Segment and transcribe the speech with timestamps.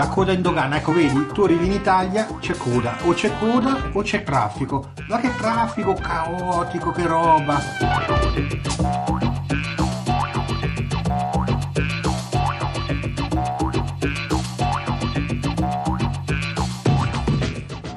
[0.00, 3.90] la coda in dogana, ecco vedi, tu arrivi in Italia, c'è coda, o c'è coda
[3.92, 4.92] o c'è traffico.
[5.08, 7.60] Ma che traffico caotico, che roba!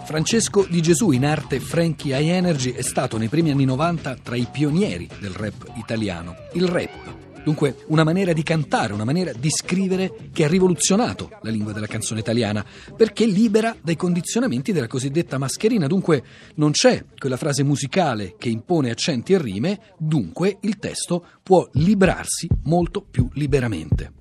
[0.04, 4.36] Francesco Di Gesù, in arte Frankie High Energy, è stato nei primi anni 90 tra
[4.36, 6.36] i pionieri del rap italiano.
[6.52, 7.13] Il rap,
[7.44, 11.88] dunque una maniera di cantare, una maniera di scrivere che ha rivoluzionato la lingua della
[11.88, 12.66] canzone italiana,
[12.96, 15.88] perché libera dai condizionamenti della cosiddetta mascherina.
[15.88, 16.24] Dunque
[16.56, 22.48] non c'è quella frase musicale che impone accenti e rime, dunque il testo può librarsi
[22.64, 24.12] molto più liberamente.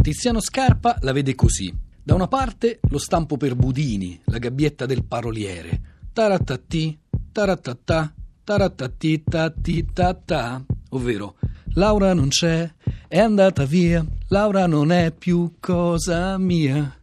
[0.00, 1.74] Tiziano Scarpa la vede così.
[2.02, 5.80] Da una parte lo stampo per budini, la gabbietta del paroliere.
[6.12, 6.96] Tarattati,
[7.32, 8.14] tarattata,
[8.44, 10.64] tarattati, tati, tata.
[10.90, 11.36] Ovvero,
[11.78, 12.72] Laura non c'è,
[13.06, 17.00] è andata via, Laura non è più cosa mia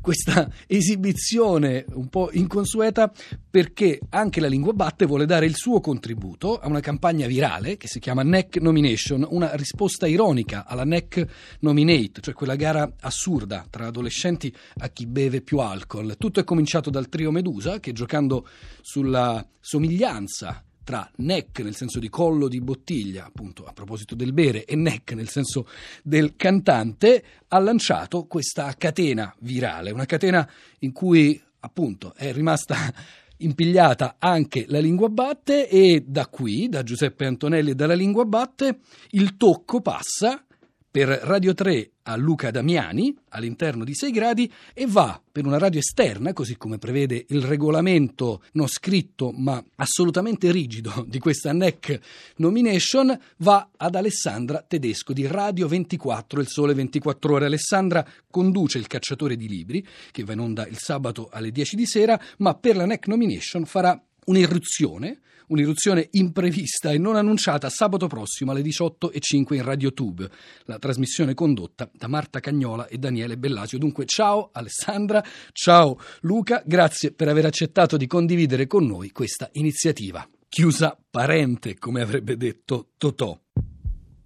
[0.00, 3.12] questa esibizione un po' inconsueta
[3.48, 7.86] perché anche la lingua batte vuole dare il suo contributo a una campagna virale che
[7.86, 11.24] si chiama NEC Nomination, una risposta ironica alla NEC
[11.60, 16.16] Nominate, cioè quella gara assurda tra adolescenti a chi beve più alcol.
[16.18, 18.44] Tutto è cominciato dal trio Medusa che giocando
[18.80, 24.64] sulla somiglianza tra neck nel senso di collo di bottiglia, appunto a proposito del bere,
[24.64, 25.66] e neck nel senso
[26.02, 30.48] del cantante, ha lanciato questa catena virale, una catena
[30.80, 32.76] in cui appunto è rimasta
[33.38, 38.78] impigliata anche la lingua batte e da qui, da Giuseppe Antonelli e dalla lingua batte,
[39.10, 40.44] il tocco passa
[40.92, 45.80] per Radio 3 a Luca Damiani all'interno di 6 gradi e va per una radio
[45.80, 51.98] esterna, così come prevede il regolamento non scritto ma assolutamente rigido di questa NEC
[52.36, 57.46] nomination, va ad Alessandra Tedesco di Radio 24, il sole 24 ore.
[57.46, 61.86] Alessandra conduce il cacciatore di libri che va in onda il sabato alle 10 di
[61.86, 65.20] sera, ma per la NEC nomination farà un'irruzione
[65.52, 70.30] un'irruzione imprevista e non annunciata sabato prossimo alle 18.05 in Radio Tube,
[70.64, 73.78] la trasmissione condotta da Marta Cagnola e Daniele Bellasio.
[73.78, 75.22] Dunque ciao Alessandra,
[75.52, 80.26] ciao Luca, grazie per aver accettato di condividere con noi questa iniziativa.
[80.48, 83.38] Chiusa parente, come avrebbe detto Totò.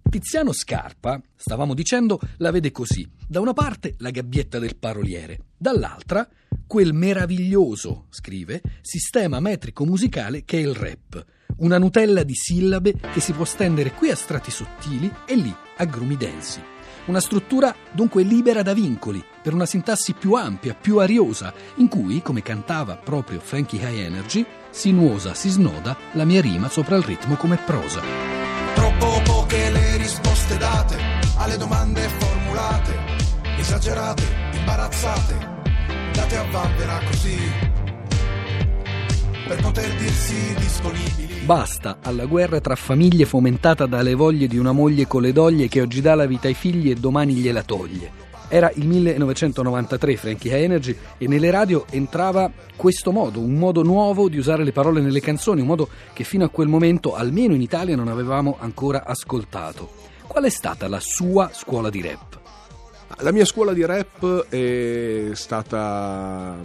[0.09, 3.09] Tiziano Scarpa, stavamo dicendo, la vede così.
[3.27, 6.27] Da una parte la gabbietta del paroliere, dall'altra
[6.67, 11.25] quel meraviglioso, scrive, sistema metrico musicale che è il rap.
[11.57, 15.85] Una Nutella di sillabe che si può stendere qui a strati sottili e lì a
[15.85, 16.61] grumi densi.
[17.05, 22.21] Una struttura dunque libera da vincoli, per una sintassi più ampia, più ariosa, in cui,
[22.21, 27.03] come cantava proprio Frankie High Energy, si nuosa, si snoda la mia rima sopra il
[27.03, 28.01] ritmo come prosa.
[28.75, 30.97] Troppo poche le risposte date
[31.37, 32.93] alle domande formulate,
[33.57, 35.56] esagerate, imbarazzate
[36.17, 37.37] date a Vanvera così
[39.47, 41.45] per poter dirsi disponibili.
[41.45, 45.79] Basta alla guerra tra famiglie fomentata dalle voglie di una moglie con le doglie che
[45.79, 48.25] oggi dà la vita ai figli e domani gliela toglie.
[48.47, 54.39] Era il 1993 Frankie Energy e nelle radio entrava questo modo, un modo nuovo di
[54.39, 57.95] usare le parole nelle canzoni, un modo che fino a quel momento, almeno in Italia,
[57.95, 59.91] non avevamo ancora ascoltato.
[60.25, 62.46] Qual è stata la sua scuola di rap?
[63.19, 66.57] La mia scuola di rap è stata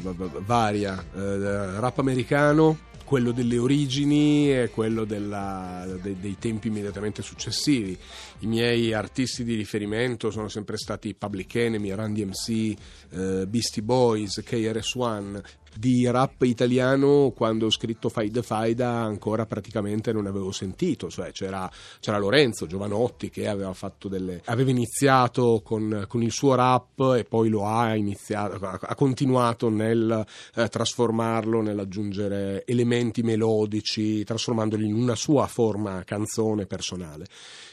[0.45, 7.97] varia, eh, rap americano, quello delle origini e quello della, dei, dei, tempi immediatamente successivi.
[8.43, 12.75] I miei artisti di riferimento sono sempre stati Public Enemy, Randy MC,
[13.11, 15.41] eh, Beastie Boys, KRS-One
[15.75, 21.71] di rap italiano quando ho scritto Faida Faida ancora praticamente non avevo sentito, cioè c'era,
[22.01, 23.75] c'era Lorenzo Giovanotti che aveva,
[24.09, 29.69] delle, aveva iniziato con, con, il suo rap e poi lo ha iniziato, ha continuato
[29.69, 37.27] nel eh, trasformarlo, nell'aggiungere elementi melodici, trasformandoli in una sua forma canzone personale.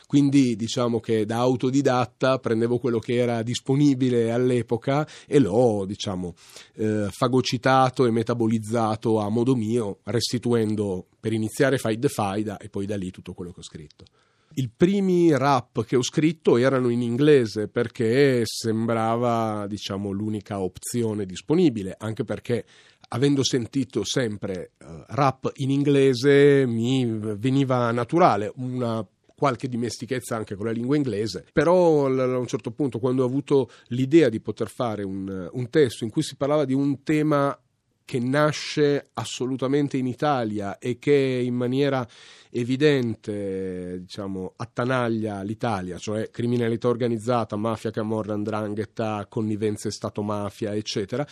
[0.09, 6.33] Quindi diciamo che da autodidatta prendevo quello che era disponibile all'epoca e l'ho diciamo
[6.78, 12.88] eh, fagocitato e metabolizzato a modo mio, restituendo per iniziare Fight the Faida e poi
[12.88, 14.06] da lì tutto quello che ho scritto.
[14.56, 21.95] I primi rap che ho scritto erano in inglese perché sembrava, diciamo, l'unica opzione disponibile,
[21.95, 22.66] anche perché
[23.10, 29.06] avendo sentito sempre uh, rap in inglese mi veniva naturale una
[29.39, 33.71] qualche dimestichezza anche con la lingua inglese, però a un certo punto quando ho avuto
[33.88, 37.57] l'idea di poter fare un, un testo in cui si parlava di un tema
[38.09, 42.07] che nasce assolutamente in Italia e che in maniera
[42.51, 51.27] evidente diciamo, attanaglia l'Italia, cioè criminalità organizzata, mafia, camorra, andrangheta, connivenze Stato-mafia, eccetera,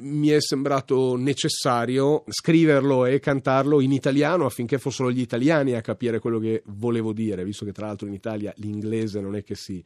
[0.00, 6.18] mi è sembrato necessario scriverlo e cantarlo in italiano affinché fossero gli italiani a capire
[6.18, 9.82] quello che volevo dire, visto che tra l'altro in Italia l'inglese non è che si,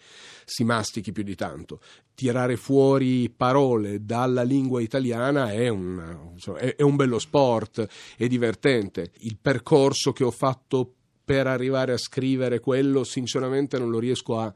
[0.46, 1.80] si mastichi più di tanto.
[2.14, 5.68] Tirare fuori parole dalla lingua italiana è
[6.22, 7.86] un, è un bello sport,
[8.16, 9.12] è divertente.
[9.18, 14.52] Il percorso che ho fatto per arrivare a scrivere quello, sinceramente non lo riesco a,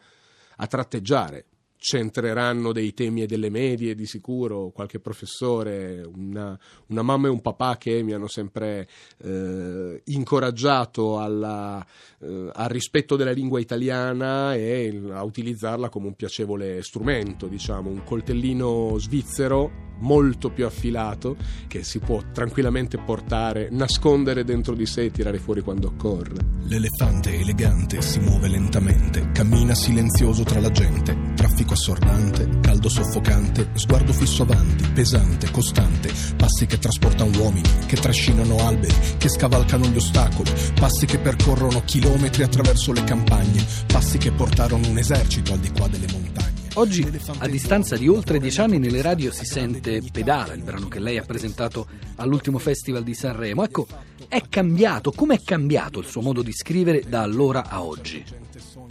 [0.56, 1.46] a tratteggiare
[1.86, 7.40] centreranno dei temi e delle medie di sicuro, qualche professore, una, una mamma e un
[7.40, 8.88] papà che mi hanno sempre
[9.22, 11.86] eh, incoraggiato alla,
[12.18, 18.02] eh, al rispetto della lingua italiana e a utilizzarla come un piacevole strumento, diciamo, un
[18.02, 21.36] coltellino svizzero molto più affilato
[21.68, 26.34] che si può tranquillamente portare, nascondere dentro di sé e tirare fuori quando occorre.
[26.64, 34.12] L'elefante elegante si muove lentamente, cammina silenzioso tra la gente, traffico assordante, caldo soffocante, sguardo
[34.12, 40.50] fisso avanti, pesante, costante, passi che trasportano uomini, che trascinano alberi, che scavalcano gli ostacoli,
[40.74, 45.86] passi che percorrono chilometri attraverso le campagne, passi che portarono un esercito al di qua
[45.86, 46.54] delle montagne.
[46.78, 47.08] Oggi,
[47.38, 51.16] a distanza di oltre dieci anni, nelle radio si sente Pedala, il brano che lei
[51.16, 51.86] ha presentato
[52.16, 53.64] all'ultimo festival di Sanremo.
[53.64, 53.86] Ecco,
[54.28, 58.24] è cambiato, come è cambiato il suo modo di scrivere da allora a oggi?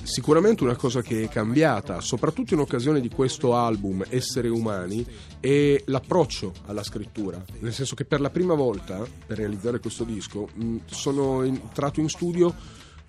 [0.03, 5.05] Sicuramente una cosa che è cambiata, soprattutto in occasione di questo album Essere Umani,
[5.39, 7.43] è l'approccio alla scrittura.
[7.59, 10.49] Nel senso che per la prima volta, per realizzare questo disco,
[10.85, 12.53] sono entrato in studio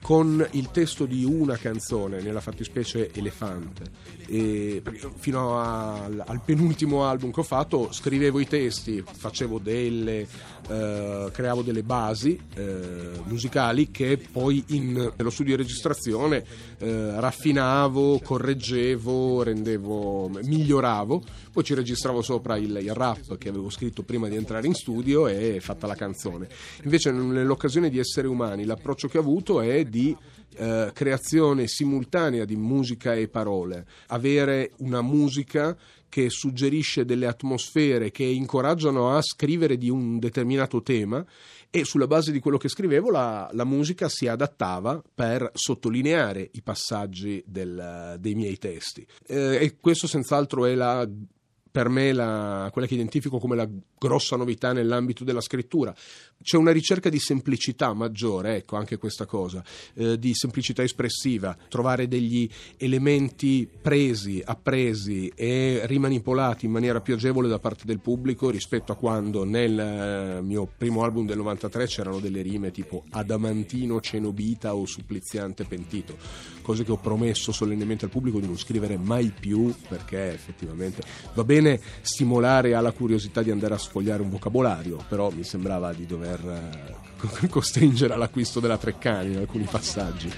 [0.06, 4.14] con il testo di una canzone, nella fattispecie Elefante.
[4.28, 4.80] E
[5.16, 10.28] fino a, al penultimo album che ho fatto scrivevo i testi, facevo delle,
[10.68, 16.44] eh, creavo delle basi eh, musicali che poi in, nello studio di registrazione
[16.78, 24.02] eh, raffinavo, correggevo, rendevo, miglioravo, poi ci registravo sopra il, il rap che avevo scritto
[24.04, 26.46] prima di entrare in studio e fatta la canzone.
[26.84, 30.16] Invece nell'occasione di essere umani l'approccio che ho avuto è di di
[30.58, 35.74] eh, creazione simultanea di musica e parole, avere una musica
[36.08, 41.24] che suggerisce delle atmosfere che incoraggiano a scrivere di un determinato tema
[41.70, 46.62] e sulla base di quello che scrivevo la, la musica si adattava per sottolineare i
[46.62, 49.06] passaggi del, dei miei testi.
[49.26, 51.08] Eh, e questo senz'altro è la
[51.76, 53.68] per me la, quella che identifico come la
[53.98, 55.94] grossa novità nell'ambito della scrittura.
[56.42, 59.62] C'è una ricerca di semplicità maggiore, ecco anche questa cosa,
[59.92, 67.46] eh, di semplicità espressiva, trovare degli elementi presi, appresi e rimanipolati in maniera più agevole
[67.46, 72.20] da parte del pubblico rispetto a quando nel eh, mio primo album del 93 c'erano
[72.20, 76.16] delle rime tipo adamantino cenobita o suppliziante pentito,
[76.62, 81.02] cose che ho promesso solennemente al pubblico di non scrivere mai più perché effettivamente
[81.34, 81.64] va bene
[82.00, 86.40] stimolare alla curiosità di andare a sfogliare un vocabolario, però mi sembrava di dover
[87.42, 90.30] eh, costringere all'acquisto della Treccani in alcuni passaggi.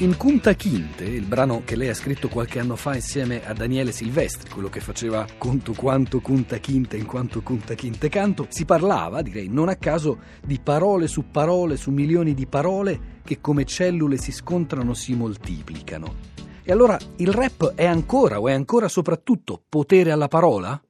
[0.00, 3.92] In Kunta Kinte, il brano che lei ha scritto qualche anno fa insieme a Daniele
[3.92, 9.20] Silvestri, quello che faceva conto quanto Kunta Kinte in quanto Kunta Kinte canto, si parlava,
[9.20, 14.16] direi non a caso, di parole su parole su milioni di parole che come cellule
[14.16, 16.14] si scontrano si moltiplicano.
[16.62, 20.82] E allora il rap è ancora o è ancora soprattutto potere alla parola?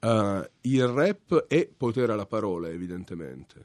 [0.00, 3.60] Uh, il rap è potere alla parola, evidentemente.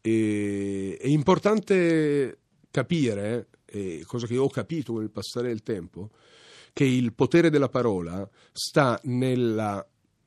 [0.00, 2.38] E, è importante
[2.72, 6.10] capire, e cosa che ho capito nel passare del tempo,
[6.72, 9.84] che il potere della parola sta nella,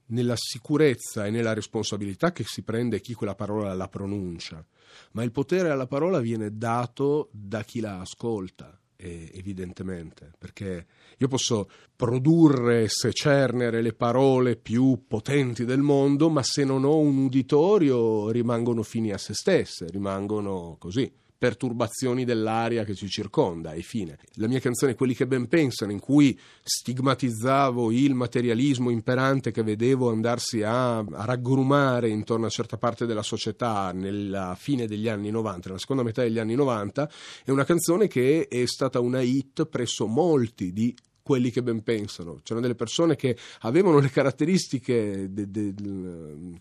[0.08, 4.64] nella sicurezza e nella responsabilità che si prende chi quella parola la pronuncia,
[5.12, 10.86] ma il potere alla parola viene dato da chi la ascolta eh, evidentemente, perché
[11.18, 17.18] io posso produrre, secernere le parole più potenti del mondo, ma se non ho un
[17.18, 24.18] uditorio rimangono fini a se stesse, rimangono così perturbazioni dell'aria che ci circonda e fine.
[24.36, 30.10] La mia canzone Quelli che ben pensano, in cui stigmatizzavo il materialismo imperante che vedevo
[30.10, 35.68] andarsi a, a raggrumare intorno a certa parte della società nella fine degli anni 90,
[35.68, 37.10] nella seconda metà degli anni 90,
[37.46, 40.96] è una canzone che è stata una hit presso molti di
[41.28, 42.40] quelli che ben pensano.
[42.42, 46.58] C'erano delle persone che avevano le caratteristiche de, de, de,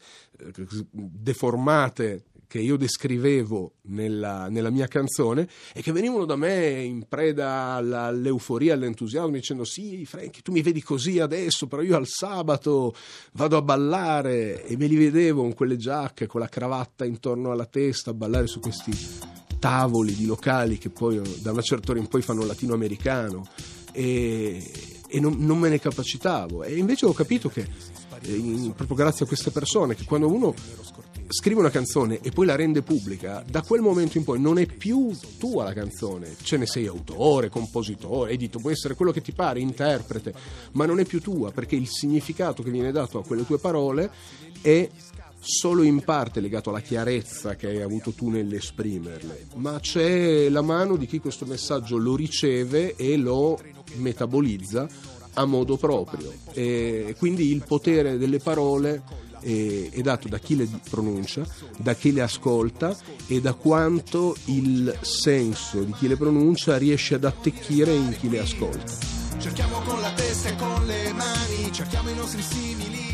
[0.90, 7.75] deformate che io descrivevo nella, nella, mia canzone e che venivano da me in preda
[7.75, 12.95] alla, all'euforia, all'entusiasmo, dicendo sì, Frankie, tu mi vedi così adesso, però io al sabato
[13.33, 14.65] vado a ballare.
[14.65, 18.47] E me li vedevo con quelle giacche, con la cravatta intorno alla testa, a ballare
[18.47, 18.93] su questi
[19.59, 23.47] tavoli di locali che poi da una certa ora in poi fanno latinoamericano.
[23.93, 24.62] E,
[25.09, 26.62] e non, non me ne capacitavo.
[26.62, 27.67] E invece ho capito che
[28.25, 30.55] in, proprio grazie a queste persone che quando uno
[31.28, 34.66] scrive una canzone e poi la rende pubblica, da quel momento in poi non è
[34.66, 39.33] più tua la canzone, ce ne sei autore, compositore, edito, può essere quello che ti
[39.33, 40.35] pare, interprete,
[40.73, 44.11] ma non è più tua perché il significato che viene dato a quelle tue parole
[44.61, 44.88] è
[45.38, 50.97] solo in parte legato alla chiarezza che hai avuto tu nell'esprimerle, ma c'è la mano
[50.97, 53.59] di chi questo messaggio lo riceve e lo
[53.97, 54.88] metabolizza
[55.35, 56.33] a modo proprio.
[56.52, 59.02] E quindi il potere delle parole
[59.40, 64.97] è, è, dato da chi le pronuncia, da chi le ascolta e da quanto il
[65.00, 68.93] senso di chi le pronuncia riesce ad attecchire in chi le ascolta.
[69.38, 73.05] Cerchiamo con la testa e con le mani, cerchiamo i nostri simili.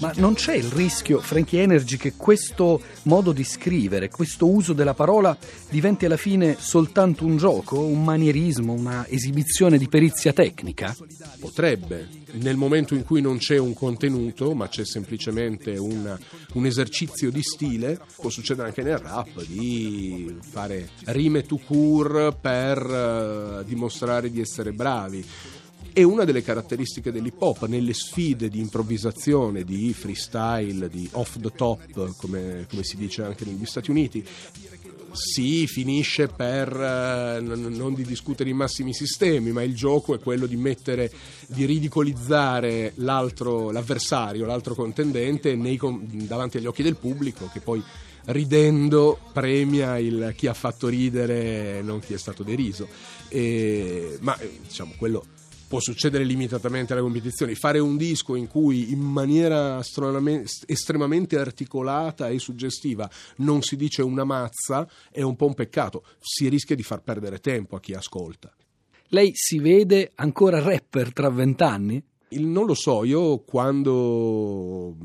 [0.00, 4.94] Ma non c'è il rischio, Frankie Energy, che questo modo di scrivere, questo uso della
[4.94, 5.36] parola
[5.68, 10.96] diventi alla fine soltanto un gioco, un manierismo, una esibizione di perizia tecnica?
[11.40, 12.08] Potrebbe.
[12.32, 16.16] Nel momento in cui non c'è un contenuto, ma c'è semplicemente un,
[16.52, 22.84] un esercizio di stile, può succedere anche nel rap di fare rime to cure per
[22.84, 25.24] uh, dimostrare di essere bravi
[25.92, 31.50] è una delle caratteristiche dell'hip hop nelle sfide di improvvisazione, di freestyle, di off the
[31.50, 34.24] top, come, come si dice anche negli Stati Uniti.
[35.10, 40.46] Si finisce per eh, non di discutere i massimi sistemi, ma il gioco è quello
[40.46, 41.10] di mettere,
[41.46, 47.82] di ridicolizzare l'altro, l'avversario, l'altro contendente nei, davanti agli occhi del pubblico, che poi
[48.26, 52.86] ridendo premia il, chi ha fatto ridere non chi è stato deriso.
[53.28, 55.24] E, ma diciamo quello
[55.68, 57.54] può succedere limitatamente alle competizioni.
[57.54, 59.80] Fare un disco in cui in maniera
[60.66, 66.04] estremamente articolata e suggestiva non si dice una mazza è un po' un peccato.
[66.18, 68.52] Si rischia di far perdere tempo a chi ascolta.
[69.10, 72.02] Lei si vede ancora rapper tra vent'anni?
[72.30, 74.96] Il, non lo so, io quando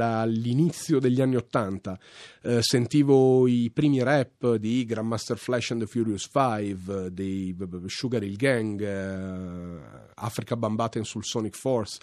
[0.00, 1.98] all'inizio degli anni Ottanta
[2.42, 8.36] eh, sentivo i primi rap di Grandmaster Flash and the Furious 5, dei Sugar Hill
[8.36, 9.80] Gang, eh,
[10.14, 12.00] Africa Bambaten sul Sonic Force,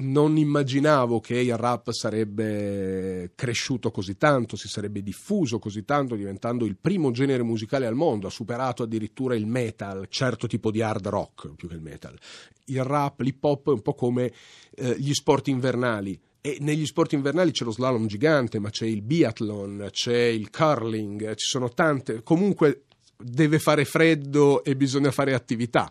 [0.00, 6.64] non immaginavo che il rap sarebbe cresciuto così tanto, si sarebbe diffuso così tanto, diventando
[6.64, 11.06] il primo genere musicale al mondo, ha superato addirittura il metal, certo tipo di hard
[11.06, 12.18] rock più che il metal.
[12.66, 14.32] Il rap, l'hip hop è un po' come
[14.74, 16.18] eh, gli sport invernali.
[16.42, 21.34] E negli sport invernali c'è lo slalom gigante, ma c'è il biathlon, c'è il curling,
[21.34, 22.22] ci sono tante.
[22.22, 22.84] Comunque
[23.22, 25.90] deve fare freddo e bisogna fare attività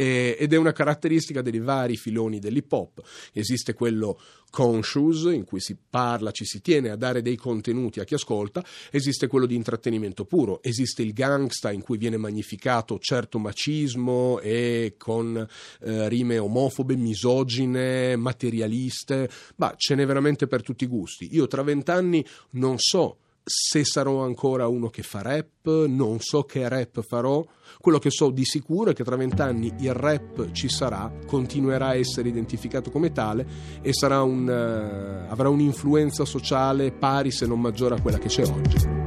[0.00, 3.02] e, ed è una caratteristica dei vari filoni dell'hip hop.
[3.32, 4.18] Esiste quello
[4.50, 8.64] conscious in cui si parla, ci si tiene a dare dei contenuti a chi ascolta,
[8.90, 14.94] esiste quello di intrattenimento puro, esiste il gangsta in cui viene magnificato certo macismo e
[14.96, 15.46] con
[15.82, 21.28] eh, rime omofobe, misogine, materialiste, ma ce n'è veramente per tutti i gusti.
[21.32, 26.68] Io tra vent'anni non so se sarò ancora uno che fa rap, non so che
[26.68, 27.44] rap farò.
[27.78, 31.96] Quello che so di sicuro è che tra vent'anni il rap ci sarà, continuerà a
[31.96, 33.46] essere identificato come tale
[33.80, 33.92] e
[34.22, 38.99] un, uh, avrà un'influenza sociale pari se non maggiore a quella che c'è oggi.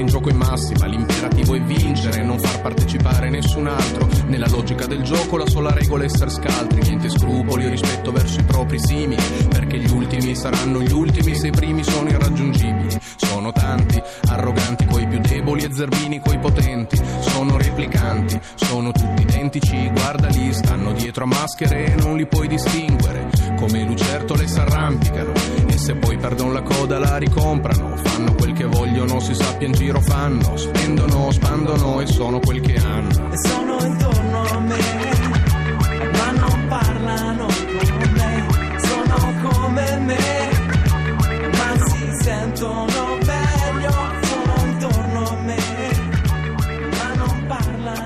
[0.00, 4.08] In gioco è massima, l'imperativo è vincere, non far partecipare nessun altro.
[4.26, 8.44] Nella logica del gioco la sola regola è essere scaltri, niente scrupoli rispetto verso i
[8.44, 12.98] propri simili, perché gli ultimi saranno gli ultimi se i primi sono irraggiungibili.
[13.16, 15.39] Sono tanti, arroganti coi più deboli
[15.80, 21.94] zerbini coi potenti, sono replicanti, sono tutti identici, guarda lì, stanno dietro a maschere e
[21.94, 25.32] non li puoi distinguere, come lucertole s'arrampicano.
[25.68, 29.72] E se poi perdono la coda la ricomprano, fanno quel che vogliono, si sappia in
[29.72, 34.09] giro fanno, spendono, spandono e sono quel che hanno.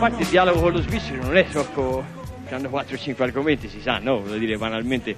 [0.04, 2.04] Parte il dialogo con lo svizzero non è troppo...
[2.50, 4.20] hanno 4-5 argomenti, si sa, no?
[4.20, 5.16] Voglio dire, banalmente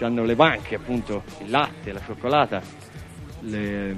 [0.00, 2.60] hanno le banche, appunto, il latte, la cioccolata,
[3.40, 3.94] le-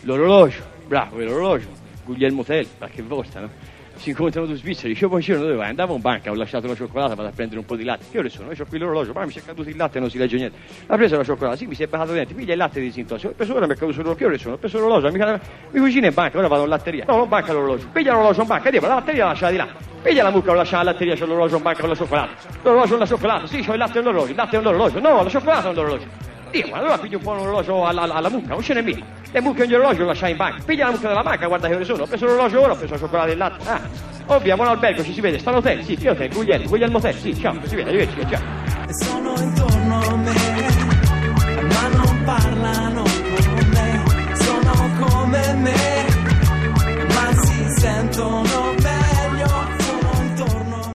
[0.00, 1.66] l'orologio, bravo, l'orologio,
[2.06, 3.50] Guglielmo Tell, qualche volta, no?
[3.96, 5.70] Si incontrano due svizzeri, dicevo buongiorno dove vai?
[5.70, 8.04] Andavo in banca, ho lasciato la cioccolata, vado a prendere un po' di latte.
[8.10, 8.52] Che ore sono?
[8.52, 10.58] Io ho qui l'orologio, ma mi è caduto il latte non si legge niente.
[10.86, 13.32] Ha preso la cioccolata, sì, mi si è beccato dentro, piglia il latte di disintossico.
[13.32, 14.54] Ho preso ora mi è caduto sull'orologio, che ore sono?
[14.54, 15.38] Ho preso l'orologio, mi,
[15.70, 17.04] mi cucina in banca, ora vado in latteria.
[17.08, 17.88] No, non banca l'orologio.
[17.90, 19.68] Piglia l'orologio in banca, dico, la latteria la lasciala di là.
[20.02, 22.32] Piglia la mucca, lo lascia alla latteria, c'è l'orologio in banca con la cioccolata.
[22.62, 25.00] L'orologio con la cioccolata, sì, c'ho il latte e l'orologio, il latte e l'orologio.
[25.00, 26.25] No, la cioccolata e l'orologio.
[26.50, 29.04] Dio, ma allora piglio un po' l'orologio alla, alla, alla mucca, non ce n'è mica.
[29.30, 30.62] Le mucche e gli orologi lo lasciai in banca.
[30.64, 32.02] Piglia la mucca della banca, guarda che ore sono.
[32.04, 33.68] Ho preso l'orologio ora, ho preso la cioccolata e il latte.
[33.68, 33.80] Ah,
[34.26, 35.38] ovvio, buon albergo, ci si vede.
[35.38, 39.65] Sta all'hotel, sì, che hotel, Guglielmo, Guglielmo Hotel, sì, ciao, si vede, arrivederci, ciao.